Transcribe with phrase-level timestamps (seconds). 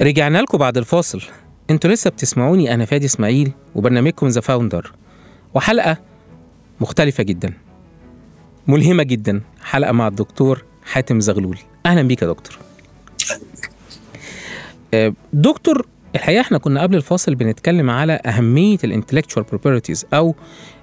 [0.00, 1.22] رجعنا لكم بعد الفاصل.
[1.70, 4.92] أنتوا لسه بتسمعوني أنا فادي إسماعيل وبرنامجكم The Founder
[5.54, 5.96] وحلقة
[6.80, 7.52] مختلفة جدا.
[8.66, 9.40] ملهمة جدا.
[9.62, 11.58] حلقة مع الدكتور حاتم زغلول.
[11.86, 12.58] أهلا بيك يا دكتور.
[14.94, 20.34] آه، دكتور الحقيقة إحنا كنا قبل الفاصل بنتكلم على أهمية ال intellectual properties أو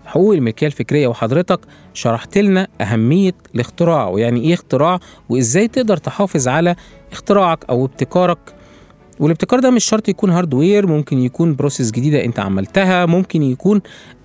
[0.05, 1.59] حقوق الملكية الفكرية وحضرتك
[1.93, 6.75] شرحت لنا أهمية الاختراع ويعني إيه اختراع وإزاي تقدر تحافظ على
[7.11, 8.37] اختراعك أو ابتكارك
[9.19, 13.81] والابتكار ده مش شرط يكون hardware ممكن يكون process جديدة انت عملتها ممكن يكون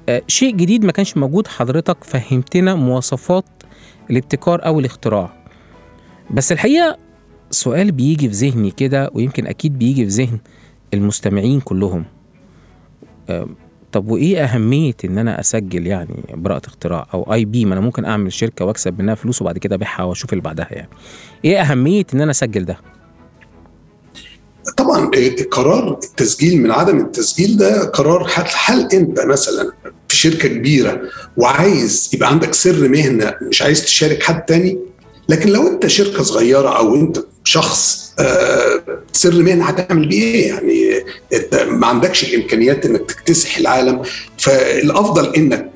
[0.09, 3.45] آه، شيء جديد ما كانش موجود حضرتك فهمتنا مواصفات
[4.11, 5.33] الابتكار أو الاختراع.
[6.31, 6.97] بس الحقيقة
[7.51, 10.39] سؤال بيجي في ذهني كده ويمكن أكيد بيجي في ذهن
[10.95, 12.05] المستمعين كلهم.
[13.31, 13.49] آه،
[13.93, 18.33] طب وإيه أهمية إن أنا أسجل يعني براءة اختراع أو IP ما أنا ممكن أعمل
[18.33, 20.89] شركة وأكسب منها فلوس وبعد كده أبيعها وأشوف اللي بعدها يعني.
[21.45, 22.77] إيه أهمية إن أنا أسجل ده؟
[24.77, 28.31] طبعا إيه، قرار التسجيل من عدم التسجيل ده قرار
[28.65, 29.73] هل, انت مثلا؟
[30.09, 31.01] في شركة كبيرة
[31.37, 34.79] وعايز يبقى عندك سر مهنة مش عايز تشارك حد تاني؟
[35.29, 38.81] لكن لو أنت شركة صغيرة أو أنت شخص آه،
[39.13, 44.03] سر مهنة هتعمل بيه إيه؟ يعني أنت ما عندكش الإمكانيات إنك تكتسح العالم.
[44.39, 45.71] فالأفضل إنك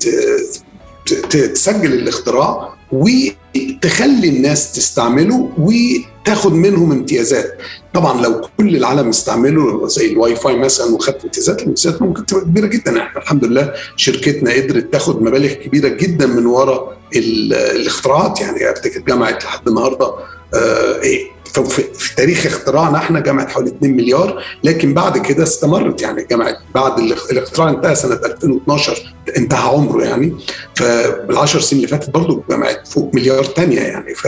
[1.29, 7.57] تسجل الاختراع وتخلي الناس تستعمله وتاخد منهم امتيازات.
[7.95, 12.65] طبعا لو كل العالم استعمله زي الواي فاي مثلا وخدت امتيازات الامتيازات ممكن تبقى كبيرة
[12.67, 13.01] جدا.
[13.03, 18.41] إحنا الحمد لله شركتنا قدرت تاخد مبالغ كبيرة جدا من وراء ال- الاختراعات.
[18.41, 20.05] يعني أفتكر جامعة لحد النهارده
[20.53, 21.35] آه إيه
[21.69, 21.83] في,
[22.17, 24.43] تاريخ اختراعنا إحنا جامعة حوالي 2 مليار.
[24.63, 26.01] لكن بعد كده استمرت.
[26.01, 30.35] يعني جامعة بعد الاخ- الاختراع انتهى سنة 2012 انتهى عمره يعني.
[30.75, 34.15] فبالعشر سنين اللي فاتت برضه جامعة فوق مليار تانية يعني.
[34.15, 34.27] ف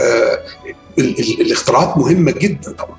[0.98, 2.96] ال- ال- الاختراعات مهمة جدا طبعا.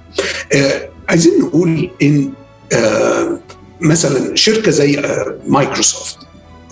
[0.54, 2.32] آه عايزين نقول إن
[2.74, 3.40] آه
[3.82, 6.18] مثلا شركة زي آه مايكروسوفت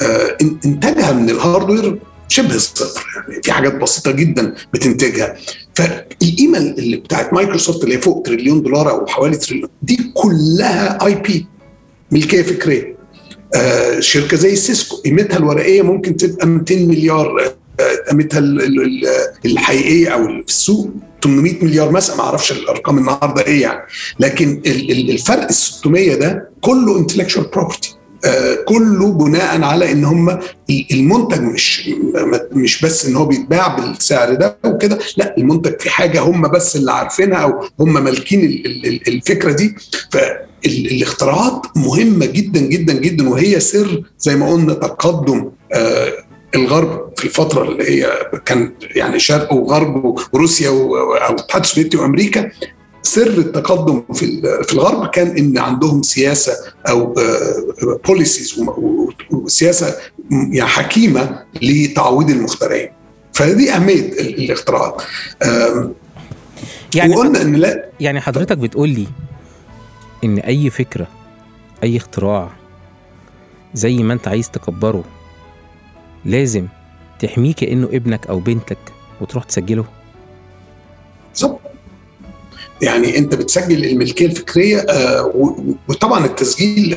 [0.01, 5.35] آه انتاجها من ال hardware شبه الصفر يعني في حاجات بسيطة جدا بتنتجها.
[5.75, 11.45] فالقيمه اللي بتاعت مايكروسوفت اللي فوق تريليون دولار أو حوالي تريليون دي كلها IP
[12.11, 12.97] ملكيه فكريه
[13.55, 17.41] آه شركة زي سيسكو قيمتها الورقية ممكن تبقى 200 مليار
[17.79, 19.07] آه قيمتها ال- ال- ال-
[19.45, 20.89] الحقيقية أو في السوق.
[21.23, 23.79] 800 مليار مثلا ما أعرفش الأرقام النهارده إيه يعني.
[24.19, 27.94] لكن ال- ال- الفرق ال 600 ده كله intellectual property
[28.66, 30.39] كله بناء على إن هم
[30.91, 31.89] المنتج مش
[32.51, 36.91] مش بس إن هو بيتباع بالسعر ده وكده لا المنتج في حاجة هم بس اللي
[36.91, 39.75] عارفينها أو هم مالكين ال- ال- الفكرة دي.
[40.63, 46.13] فالاختراعات مهمة جدا جدا جدا وهي سر زي ما قلنا تقدم آه،
[46.57, 48.12] الغرب في الفترة اللي هي
[48.45, 52.51] كان يعني شرق وغرب وروسيا أو الاتحاد السوفيتي وأمريكا
[53.01, 56.53] سر التقدم في في الغرب كان إن عندهم سياسة
[56.90, 57.16] أو
[58.07, 58.63] policies
[59.31, 59.96] وسياسة
[60.29, 62.90] م- يعني حكيمة لتعويض المخترعين.
[63.34, 65.01] فدي أهمية ال- الاختراعات
[66.96, 67.85] يعني وقلنا إن لا.
[68.00, 69.07] يعني حضرتك بتقول لي
[70.23, 71.07] إن أي فكرة
[71.84, 72.50] أي اختراع
[73.73, 75.03] زي ما أنت عايز تكبره
[76.27, 76.65] لازم
[77.19, 78.77] تحميه كأنه ابنك أو بنتك
[79.21, 79.85] وتروح تسجله؟
[81.31, 81.59] بالظبط
[82.81, 85.31] يعني أنت بتسجل الملكية الفكرية آه،
[85.87, 86.95] وطبعا التسجيل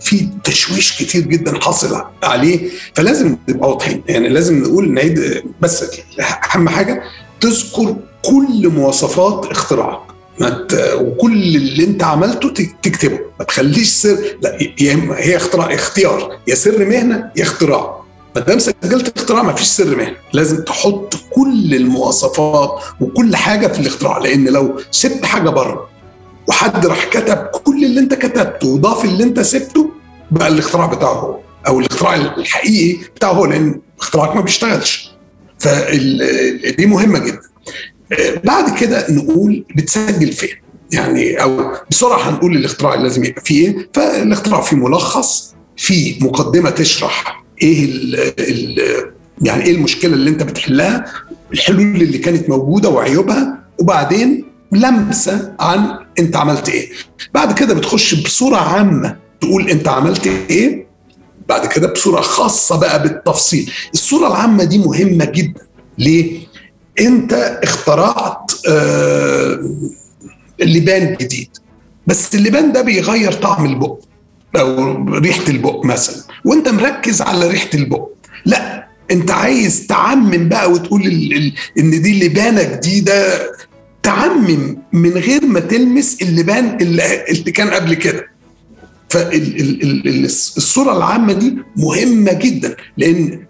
[0.00, 4.02] في تشويش كتير جدا حاصل عليه فلازم نبقى واضحين.
[4.08, 5.84] يعني لازم نقول نعيد بس
[6.54, 7.02] أهم حاجة
[7.40, 10.00] تذكر كل مواصفات اختراعك.
[10.94, 12.48] وكل اللي أنت عملته
[12.82, 13.18] تكتبه.
[13.38, 16.38] ما تخليش سر لا يا إما هي اختراع اختيار.
[16.46, 17.95] يا سر مهنة يا اختراع.
[18.36, 23.80] ما دام سجلت اختراع ما فيش سر مهنه لازم تحط كل المواصفات وكل حاجة في
[23.80, 25.88] الاختراع لأن لو سبت حاجة بره
[26.48, 29.90] وحد راح كتب كل اللي انت كتبته وضاف اللي انت سبته
[30.30, 31.38] بقى الاختراع بتاعه هو.
[31.66, 35.10] أو الاختراع الحقيقي بتاعه هو لأن اختراعك ما بيشتغلش.
[35.58, 37.40] فدي مهمة جدا.
[38.44, 40.50] بعد كده نقول بتسجل فين؟
[40.92, 47.45] يعني أو بسرعة هنقول الاختراع لازم يبقى فيه إيه؟ فالاختراع فيه ملخص فيه مقدمة تشرح
[47.62, 48.80] إيه ال ال
[49.42, 51.04] يعني إيه المشكلة اللي أنت بتحلها؟
[51.52, 56.88] الحلول اللي كانت موجودة وعيوبها وبعدين لمسة عن أنت عملت إيه.
[57.34, 60.86] بعد كده بتخش بصورة عامة تقول أنت عملت إيه
[61.48, 63.72] بعد كده بصورة خاصة بقى بالتفصيل.
[63.94, 65.60] الصورة العامة دي مهمة جدا.
[65.98, 66.40] ليه؟
[67.00, 67.32] أنت
[67.62, 69.70] اخترعت آه
[70.60, 71.48] لبان جديد.
[72.06, 73.98] بس اللبان ده بيغير طعم البق.
[74.56, 78.08] أو ريحة البق مثلا وأنت مركز على ريحة البق.
[78.44, 83.50] لا أنت عايز تعمم بقى وتقول ال ال إن دي لبانة جديدة.
[84.02, 88.26] تعمم من غير ما تلمس اللي بان اللي, اللي كان قبل كده.
[89.10, 92.76] فالصوره العامة دي مهمة جدا.
[92.96, 93.44] لأن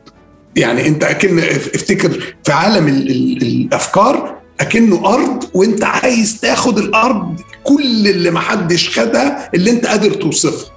[0.57, 7.41] يعني أنت أكن افتكر في عالم ال ال الأفكار أكنه أرض وأنت عايز تاخد الأرض
[7.65, 10.71] كل اللي ما حدش خدها اللي أنت قادر توصفها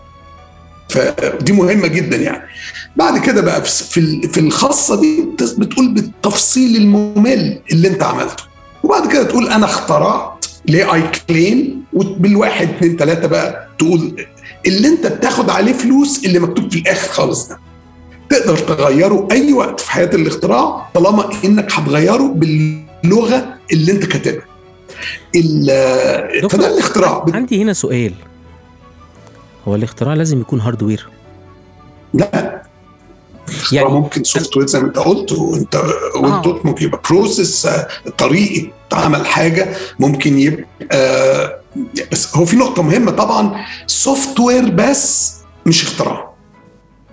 [0.90, 2.42] فدي مهمة جدا يعني.
[2.96, 5.26] بعد كده بقى في في الخاصة دي
[5.58, 8.44] بتقول بالتفصيل الممل اللي انت عملته.
[8.84, 14.26] وبعد كده تقول أنا اخترعت ليه اي كليم وبالواحد اثنين ثلاثة بقى تقول
[14.66, 17.60] اللي انت بتاخد عليه فلوس اللي مكتوب في الآخر خالص ده.
[18.30, 24.46] تقدر تغيره أي وقت في حياة الاختراع طالما إنك هتغيره باللغة اللي انت كاتبها.
[26.50, 27.26] فده الاختراع.
[27.34, 28.14] عندي هنا سؤال.
[29.68, 31.08] هو الاختراع لازم يكون هاردوير
[32.14, 32.62] لا.
[33.72, 35.76] يعني ممكن software زي ما انت قلت وانت
[36.16, 36.62] وانت آه.
[36.64, 37.68] ممكن يبقى process
[38.18, 39.68] طريقة عمل حاجة
[40.00, 41.60] ممكن يبقى آه
[42.12, 45.36] بس هو في نقطة مهمة طبعا software بس
[45.66, 46.30] مش اختراع.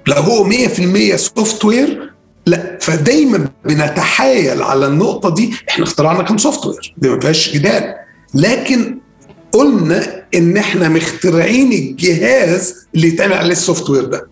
[0.06, 2.12] لو هو 100% software
[2.46, 2.78] لا.
[2.80, 7.94] فدايما بنتحايل على النقطة دي إحنا اخترعنا كم software دي ما فيهاش جدال.
[8.34, 8.98] لكن
[9.52, 14.28] قلنا إن إحنا مخترعين الجهاز اللي يتعمل عليه ال software ده.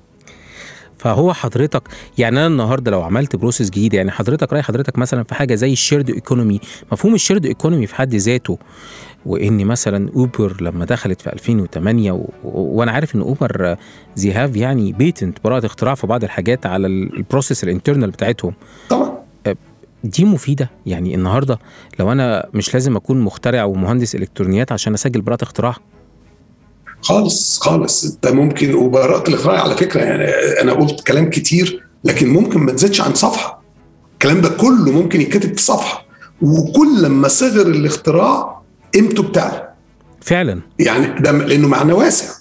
[0.98, 1.82] فهو حضرتك
[2.18, 5.72] يعني أنا النهارده لو عملت process جديده يعني حضرتك رأي حضرتك مثلا في حاجة زي
[5.72, 6.60] ال shared economy
[6.92, 8.58] مفهوم ال shared economy في حد ذاته
[9.26, 12.28] وإن مثلا اوبر لما دخلت في 2008 و...
[12.44, 13.76] وأنا عارف إن اوبر
[14.16, 18.54] زي have يعني patent براءة اختراع في بعض الحاجات على ال process ال internal بتاعتهم.
[18.88, 19.13] طبعا.
[20.04, 20.70] دي مفيدة.
[20.86, 21.58] يعني النهارده
[21.98, 25.76] لو أنا مش لازم أكون مخترع ومهندس إلكترونيات عشان أسجل براءة اختراع.
[27.00, 28.04] خالص خالص.
[28.04, 30.24] انت ممكن وبراءة الاختراع على فكرة يعني
[30.60, 33.62] أنا قلت كلام كتير لكن ممكن ما تزيدش عن صفحة.
[34.12, 36.04] الكلام ده كله ممكن يتكتب في صفحة.
[36.42, 38.62] وكل لما صغر الاختراع
[38.94, 39.68] قيمته بتعلى.
[40.20, 40.60] فعلا.
[40.78, 42.34] يعني ده لأنه معنى واسع.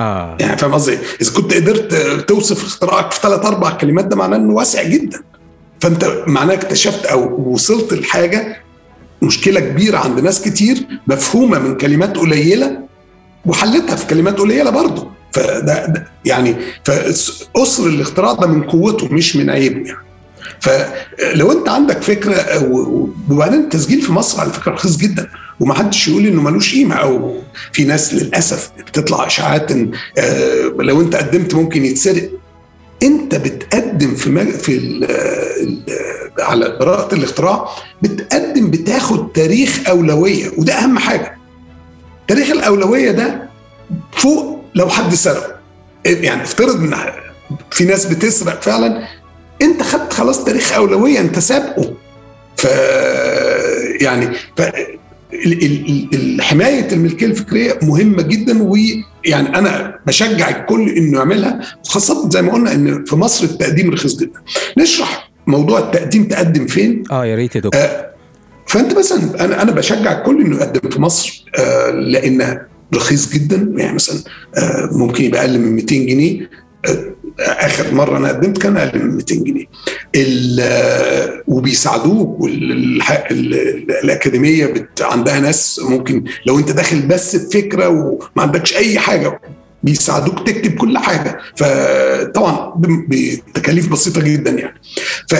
[0.00, 0.36] آه.
[0.40, 1.94] يعني فاهم قصدي؟ إذا كنت قدرت
[2.28, 5.22] توصف اختراعك في ثلاث أربع كلمات ده معناه إنه واسع جدا.
[5.80, 8.56] فانت معناه اكتشفت أو وصلت لحاجة
[9.22, 12.78] مشكلة كبيرة عند ناس كتير مفهومة من كلمات قليلة
[13.46, 15.10] وحلتها في كلمات قليلة برضه.
[15.32, 20.00] فده ده يعني فأسر الاختراع ده من قوته مش من عيبه يعني.
[20.60, 22.64] فلو انت عندك فكرة
[23.30, 25.28] وبعدين التسجيل في مصر على فكرة رخيص جدا
[25.60, 27.34] ومحدش يقول إنه ملوش قيمة أو
[27.72, 29.90] في ناس للأسف بتطلع إشاعات إن
[30.80, 32.30] لو انت قدمت ممكن يتسرق.
[33.02, 34.50] انت بتقدم في مج...
[34.50, 35.04] في ال
[35.62, 35.82] ال
[36.38, 37.68] على براءة الاختراع
[38.02, 41.36] بتقدم بتاخد تاريخ أولوية وده أهم حاجة.
[42.28, 43.42] تاريخ الأولوية ده
[44.12, 45.54] فوق لو حد سرقه.
[46.04, 46.94] يعني افترض إن
[47.70, 49.08] في ناس بتسرق فعلا
[49.62, 51.94] انت خدت خلاص تاريخ أولوية انت سابقه.
[52.56, 52.64] ف
[54.00, 54.62] يعني ف
[56.40, 62.72] حماية الملكية الفكرية مهمة جدا ويعني أنا بشجع الكل إنه يعملها وخاصه زي ما قلنا
[62.74, 64.40] إن في مصر التقديم رخيص جدا.
[64.78, 67.80] نشرح موضوع التقديم تقدم فين؟ آه يا ريت يا دكتور.
[67.80, 68.10] آه
[68.68, 72.58] فأنت مثلا أنا أنا بشجع الكل إنه يقدم في مصر آه لأن
[72.94, 73.74] رخيص جدا.
[73.76, 74.16] يعني مثلا
[74.58, 76.50] آه ممكن يبقى أقل من 200 جنيه.
[76.86, 79.64] آه آخر مرة أنا قدمت كان أقل من 200 جنيه.
[81.48, 82.40] وبيساعدوك
[83.60, 89.40] والاكاديميه بت عندها ناس ممكن لو أنت داخل بس بفكرة وما عندكش أي حاجة
[89.82, 91.38] بيساعدوك تكتب كل حاجة.
[91.56, 92.72] فطبعا
[93.08, 94.80] بتكاليف بسيطة جدا يعني.
[95.28, 95.34] ف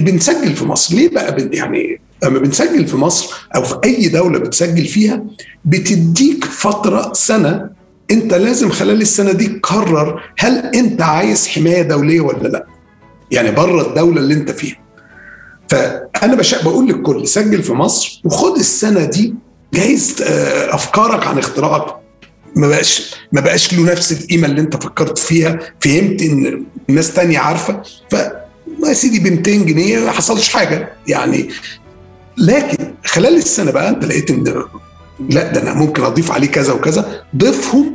[0.00, 0.94] بنسجل في مصر.
[0.94, 5.24] ليه بقى يعني لما بنسجل في مصر أو في أي دولة بتسجل فيها
[5.64, 7.70] بتديك فترة سنة
[8.10, 12.66] انت لازم خلال السنة دي تقرر هل انت عايز حماية دولية ولا لا.
[13.30, 14.76] يعني بره الدولة اللي انت فيها.
[15.68, 16.42] فأنا.
[16.64, 19.34] بقول للكل سجل في مصر وخد السنة دي
[19.74, 20.22] جايز
[20.70, 21.94] أفكارك عن اختراعك.
[22.56, 25.58] ما بقاش ما بقاش له نفس القيمة اللي انت فكرت فيها.
[25.80, 27.82] فهمت إن الناس تانية عارفة.
[28.10, 28.14] ف
[28.88, 30.92] يا سيدي ب 200 جنيه ما حصلش حاجة.
[31.08, 31.48] يعني
[32.38, 34.64] لكن خلال السنة بقى انت لقيت إن
[35.28, 37.22] لا ده أنا ممكن أضيف عليه كذا وكذا.
[37.36, 37.93] ضيفهم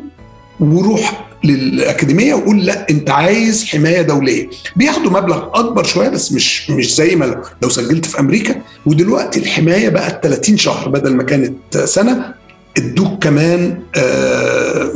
[0.60, 4.50] وروح للأكاديمية وقول لا أنت عايز حماية دولية.
[4.76, 8.56] بياخدوا مبلغ أكبر شوية بس مش مش زي ما لو سجلت في أمريكا.
[8.86, 12.34] ودلوقتي الحماية بقت 30 شهر بدل ما كانت سنة
[12.78, 14.92] ادولك كمان آآ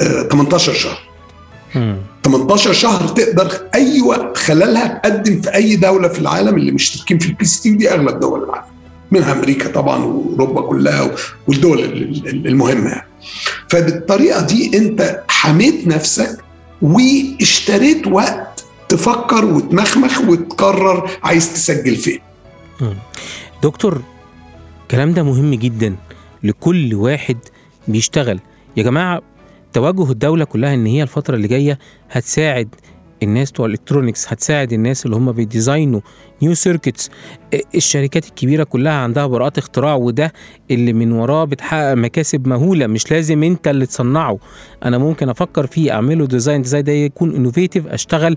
[0.00, 0.98] آآ 18 شهر.
[2.24, 7.28] 18 شهر تقدر أي وقت خلالها تقدم في أي دولة في العالم اللي مشتركين في
[7.28, 8.64] ال PCT ودي أغلب دول العالم.
[9.10, 11.10] منها أمريكا طبعا وأوروبا كلها
[11.48, 11.80] والدول
[12.26, 12.88] المهمة.
[12.90, 13.06] يعني.
[13.68, 16.38] فبالطريقة دي انت حميت نفسك
[16.82, 22.20] واشتريت وقت تفكر وتمخمخ وتقرر عايز تسجل فين.
[23.62, 24.02] دكتور
[24.82, 25.96] الكلام ده مهم جدا
[26.42, 27.36] لكل واحد
[27.88, 28.40] بيشتغل
[28.76, 29.22] يا جماعة
[29.72, 31.78] توجه الدولة كلها إن هي الفترة اللي جاية
[32.10, 32.68] هتساعد
[33.22, 36.00] الناس بتوع ال electronics هتساعد الناس اللي هم بي design
[36.42, 37.10] وا new circuits
[37.74, 40.32] الشركات الكبيرة كلها عندها براءات اختراع وده
[40.70, 42.86] اللي من وراه بتحقق مكاسب مهولة.
[42.86, 44.38] مش لازم انت اللي تصنعه.
[44.84, 48.36] أنا ممكن أفكر فيه أعمله design design ده يكون innovative أشتغل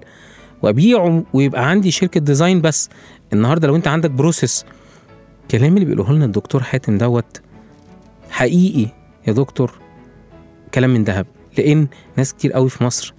[0.61, 2.89] وأبيعه ويبقى عندي شركة design بس.
[3.33, 4.65] النهارده لو انت عندك process
[5.43, 7.41] الكلام اللي بيقوله لنا الدكتور حاتم دوت
[8.29, 8.88] حقيقي
[9.27, 9.71] يا دكتور
[10.73, 11.25] كلام من ذهب.
[11.57, 13.13] لأن ناس كتير قوي في مصر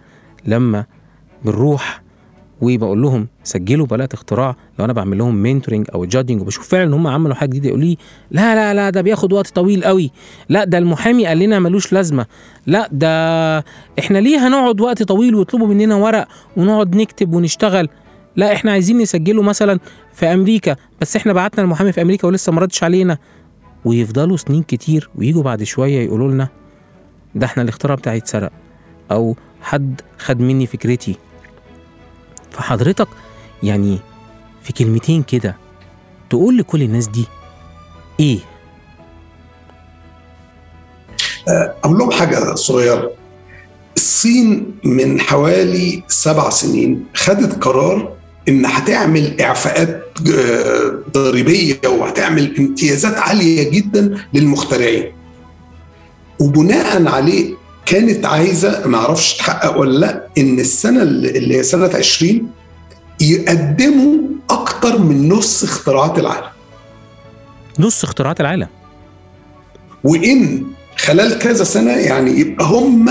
[0.47, 0.87] لما
[1.45, 2.03] بنروح
[2.61, 6.93] وبقول لهم سجلوا براءة اختراع لو أنا بعمل لهم mentoring أو judging وبشوف فعلا إن
[6.93, 7.97] هم عملوا حاجة جديدة يقول لي
[8.31, 10.11] لا لا لا ده بياخد وقت طويل قوي.
[10.49, 12.27] لا ده المحامي قال لنا ملوش لازمة.
[12.67, 13.59] لا ده
[13.99, 17.89] إحنا ليه هنقعد وقت طويل ويطلبوا مننا ورق ونقعد نكتب ونشتغل؟
[18.37, 19.79] لا إحنا عايزين نسجله مثلا
[20.13, 23.19] في أمريكا بس إحنا بعتنا المحامي في أمريكا ولسه ما ردش علينا.
[23.85, 26.49] ويفضلوا سنين كتير ويجوا بعد شوية يقولوا لنا
[27.35, 28.53] ده إحنا الاختراع بتاعي اتسرق
[29.11, 31.17] أو حد خد مني فكرتي.
[32.53, 33.09] فحضرتك
[33.63, 33.99] يعني
[34.63, 35.57] في كلمتين كده
[36.31, 37.25] تقول لكل الناس دي
[38.21, 38.39] إيه؟
[41.85, 43.11] أقول لهم حاجة صغيرة.
[43.97, 48.13] الصين من حوالي سبع سنين خدت قرار
[48.49, 50.03] إن هتعمل إعفاءات
[51.13, 55.13] ضريبية وهتعمل امتيازات عالية جدا للمخترعين.
[56.41, 57.55] وبناء عليه
[57.87, 62.51] كانت عايزة ما أعرفش تحقق ولا لأ إن السنة اللي هي سنة 20
[63.21, 64.19] يقدموا
[64.51, 66.47] أكتر من نص اختراعات العالم.
[67.79, 68.69] نص اختراعات العالم.
[70.05, 70.65] وإن
[70.97, 73.11] خلال كذا سنة يعني يبقى هم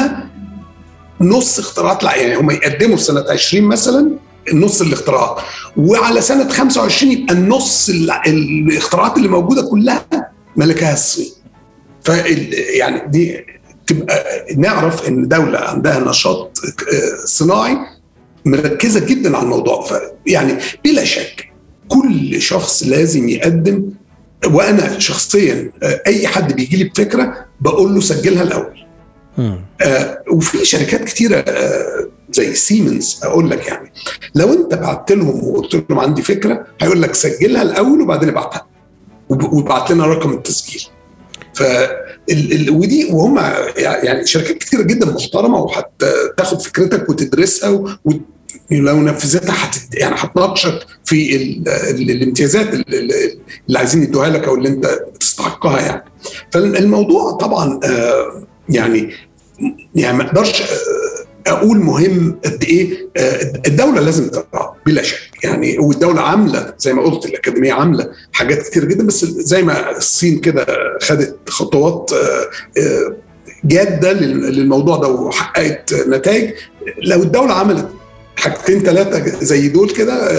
[1.21, 4.11] نص اختراعات العالم يعني هم يقدموا في سنة 20 مثلا
[4.51, 5.37] النص الاختراعات.
[5.77, 7.89] وعلى سنة 25 يبقى النص
[8.27, 10.05] الاختراعات اللي موجودة كلها
[10.55, 11.31] ملكها الصين.
[12.03, 12.09] ف
[12.77, 13.45] يعني دي
[13.93, 16.57] تبقى نعرف إن دولة عندها نشاط
[17.25, 17.77] صناعي
[18.45, 19.85] مركزة جدا على الموضوع.
[20.27, 21.51] يعني بلا شك
[21.87, 23.89] كل شخص لازم يقدم
[24.53, 25.71] وأنا شخصيا
[26.07, 28.77] أي حد بيجي لي بفكرة بقول له سجلها الأول.
[29.81, 33.91] آه وفي شركات كتيرة آه زي سيمنز أقول لك يعني
[34.35, 38.67] لو أنت بعت لهم وقلت لهم عندي فكرة هيقول لك سجلها الأول وبعدين ابعتها
[39.29, 40.83] وابعت لنا رقم التسجيل.
[41.53, 41.63] ف
[42.69, 43.39] ودي وهم
[43.77, 47.69] يعني شركات كتيرة جدا محترمة وحتى تاخد فكرتك وتدرسها
[48.71, 54.69] ولو نفذتها حت يعني هتناقشك في ال ال الامتيازات اللي عايزين يدوها لك أو اللي
[54.69, 56.03] أنت تستحقها يعني.
[56.51, 57.79] فالموضوع طبعا
[58.69, 59.13] يعني
[59.95, 60.63] يعني ما أقدرش
[61.47, 63.09] أقول مهم قد إيه
[63.67, 65.17] الدولة لازم ترعى بلا شك.
[65.43, 70.39] يعني والدولة عاملة زي ما قلت الأكاديمية عاملة حاجات كتير جدا بس زي ما الصين
[70.39, 70.65] كده
[71.01, 72.11] خدت خطوات
[73.65, 76.51] جادة للموضوع ده وحققت نتائج.
[77.03, 77.89] لو الدولة عملت
[78.35, 80.31] حاجتين ثلاثة زي دول كده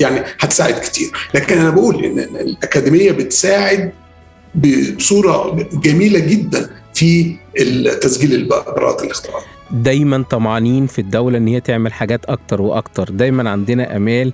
[0.00, 1.10] يعني هتساعد كتير.
[1.34, 3.92] لكن أنا بقول إن الأكاديمية بتساعد
[4.54, 7.36] بصورة جميلة جدا في
[8.00, 9.40] تسجيل براءات الاختراع
[9.72, 13.10] دايما طمعانين في الدولة إن هي تعمل حاجات أكتر وأكتر.
[13.10, 14.32] دايما عندنا أمال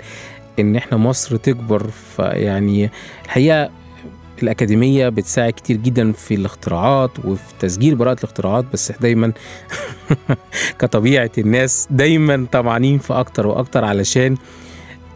[0.59, 1.90] إن إحنا مصر تكبر.
[2.16, 2.90] فيعني
[3.25, 3.71] الحقيقة
[4.42, 9.33] الأكاديمية بتساعد كتير جدا في الاختراعات وفي تسجيل براءة الاختراعات بس دايما
[10.80, 14.37] كطبيعة الناس دايما طمعانين في أكتر وأكتر علشان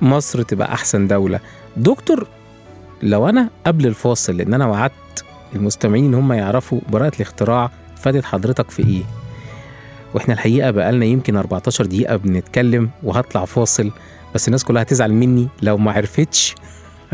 [0.02, 1.40] مصر تبقى أحسن دولة.
[1.76, 2.26] دكتور
[3.02, 5.24] لو أنا قبل الفاصل لأن أنا وعدت
[5.54, 9.21] المستمعين إن هم يعرفوا براءة الاختراع فادت حضرتك في إيه؟
[10.14, 13.90] وإحنا الحقيقة بقالنا يمكن 14 دقيقة بنتكلم وهطلع فاصل
[14.34, 16.54] بس الناس كلها هتزعل مني لو ما عرفتش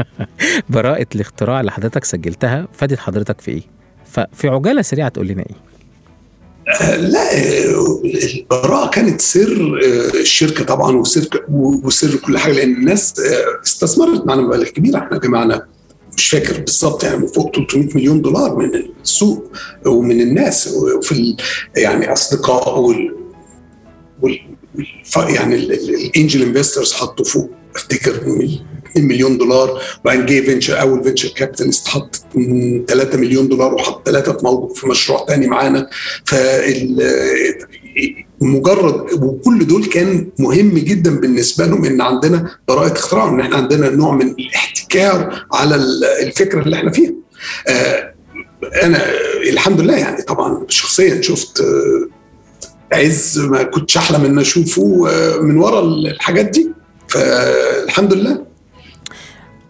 [0.70, 3.62] براءة الاختراع اللي حضرتك سجلتها فادت حضرتك في إيه؟
[4.06, 5.68] ففي عجالة سريعة تقول لنا إيه؟
[6.96, 7.22] لا
[8.34, 9.80] البراءة كانت سر
[10.20, 13.14] الشركة طبعا وسر وسر كل حاجة لأن الناس
[13.66, 15.66] استثمرت معنا مبالغ كبيرة إحنا جمعنا
[16.18, 18.70] مش فاكر بالظبط يعني فوق 300 مليون دولار من
[19.02, 19.52] السوق
[19.86, 21.36] ومن الناس وفي
[21.76, 23.14] يعني أصدقاء وال,
[25.16, 28.58] يعني ال angel investors حطوا فوق افتكر 2
[28.96, 32.16] مليون دولار وبعدين جه venture أول venture capitalist حط
[32.88, 35.90] 3 مليون دولار وحط ثلاثة في موضوع في مشروع ثاني معانا
[36.24, 36.96] فال
[38.40, 43.90] مجرد وكل دول كان مهم جدا بالنسبة لهم إن عندنا براءة اختراع إن إحنا عندنا
[43.90, 45.74] نوع من الاحتكار على
[46.22, 47.12] الفكرة اللي إحنا فيها.
[48.82, 49.04] أنا
[49.52, 51.62] الحمد لله يعني طبعا شخصيا شفت
[52.92, 55.06] عز ما كنتش أحلم إن أشوفه
[55.42, 56.70] من ورا الحاجات دي
[57.08, 58.44] فالحمد لله.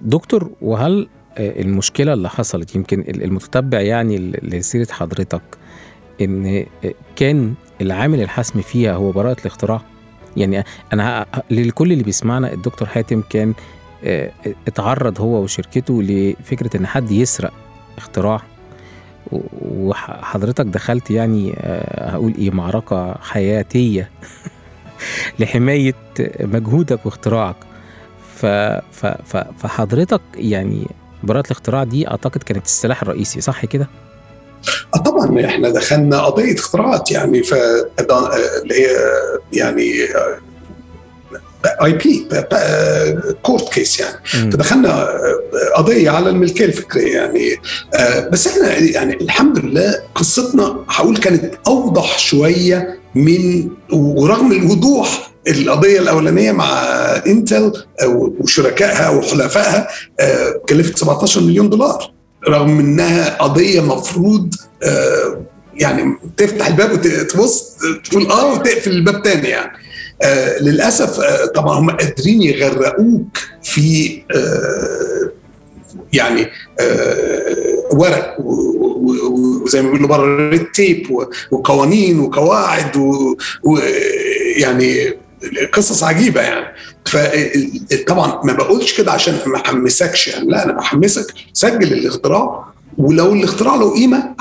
[0.01, 1.09] دكتور وهل
[1.39, 5.43] المشكلة اللي حصلت يمكن المتتبع يعني لسيرة حضرتك
[6.21, 6.67] إن
[7.17, 9.81] كان العامل الحاسم فيها هو براءة الاختراع.
[10.37, 13.55] يعني أنا لكل اللي بيسمعنا الدكتور حاتم كان
[14.69, 17.53] اتعرض هو وشركته لفكرة إن حد يسرق
[17.99, 18.43] اختراع.
[19.63, 21.55] وحضرتك دخلت يعني
[21.99, 24.11] هقول إيه معركة حياتية
[25.39, 25.95] لحماية
[26.41, 27.57] مجهودك واختراعك.
[28.37, 28.47] ف
[29.59, 30.87] فحضرتك يعني
[31.23, 33.89] براءة الاختراع دي أعتقد كانت السلاح الرئيسي صح كده؟
[35.05, 37.55] طبعا إحنا دخلنا قضية اختراعات يعني ف
[38.63, 38.97] اللي هي
[39.53, 39.95] يعني
[41.85, 42.29] IP
[43.43, 44.17] court case يعني.
[44.35, 44.51] م.
[44.51, 45.09] فدخلنا
[45.77, 47.57] قضية على الملكية الفكرية يعني.
[48.31, 56.53] بس إحنا يعني الحمد لله قصتنا هقول كانت أوضح شوية من ورغم الوضوح القضية الأولانية
[56.53, 56.83] مع
[57.27, 57.73] انتل
[58.07, 59.89] وشركائها وحلفائها
[60.69, 62.13] كلفت 17 مليون دولار.
[62.49, 64.55] رغم إنها قضية مفروض
[65.75, 67.77] يعني تفتح الباب وتبص
[68.11, 69.71] تقول آه وتقفل الباب تاني يعني.
[70.23, 75.31] آه للأسف آه طبعا هم قادرين يغرقوك في آه
[76.13, 76.47] يعني
[76.81, 82.97] آه ورق وزي ما بيقولوا بره ريد تيب وقوانين وقواعد
[83.65, 85.15] ويعني
[85.73, 86.67] قصص عجيبة يعني.
[87.07, 90.47] فطبعا ما بقولش كده عشان ما احمسكش يعني.
[90.51, 92.65] لا أنا بحمسك سجل الاختراع
[92.99, 94.35] ولو الاختراع له قيمة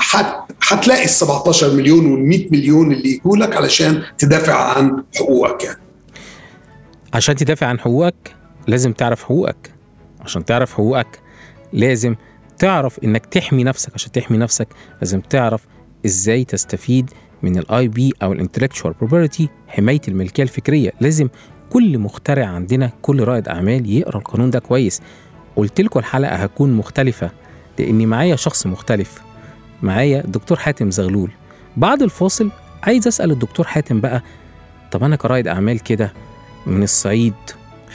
[0.68, 5.78] هتلاقي ال 17 مليون وال 100 مليون اللي يجوا لك علشان تدافع عن حقوقك يعني.
[7.14, 8.34] عشان تدافع عن حقوقك
[8.66, 9.72] لازم تعرف حقوقك.
[10.20, 11.20] عشان تعرف حقوقك
[11.72, 12.16] لازم
[12.58, 13.94] تعرف إنك تحمي نفسك.
[13.94, 14.68] عشان تحمي نفسك
[15.00, 15.60] لازم تعرف
[16.06, 17.10] إزاي تستفيد
[17.42, 20.92] من ال IP أو ال intellectual property حماية الملكية الفكرية.
[21.00, 21.28] لازم
[21.70, 25.00] كل مخترع عندنا كل رائد أعمال يقرأ القانون ده كويس.
[25.56, 27.30] قلت لكم الحلقة هتكون مختلفة
[27.78, 29.22] لاني معايا شخص مختلف.
[29.82, 31.30] معايا الدكتور حاتم زغلول.
[31.76, 32.50] بعد الفاصل
[32.82, 34.22] عايز أسأل الدكتور حاتم بقى
[34.92, 36.12] طب أنا كرائد أعمال كده
[36.66, 37.34] من الصعيد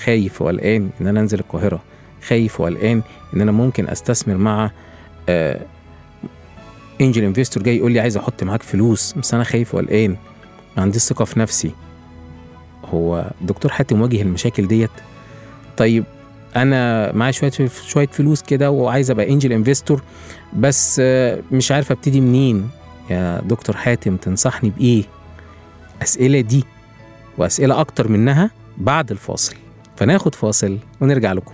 [0.03, 1.83] خايف وقلقان إن أنا أنزل القاهرة
[2.27, 3.01] خايف وقلقان
[3.33, 4.71] إن أنا ممكن أستثمر مع
[5.29, 5.65] آه
[7.03, 9.13] angel investor جاي يقول لي عايز أحط معاك فلوس.
[9.13, 10.17] بس أنا خايف وقلقان
[10.77, 11.71] ما عنديش ثقة في نفسي.
[12.85, 14.89] هو دكتور حاتم واجه المشاكل ديت.
[15.77, 16.03] طيب
[16.55, 17.51] أنا معايا شوية
[17.87, 20.01] شوية فلوس كده وعايز أبقى angel investor
[20.57, 20.99] بس
[21.51, 22.69] مش عارف أبتدي منين.
[23.09, 25.03] يا دكتور حاتم تنصحني بإيه؟
[26.01, 26.63] أسئلة دي
[27.37, 29.55] وأسئلة أكتر منها بعد الفاصل.
[29.97, 31.51] فناخد فاصل ونرجع لكم.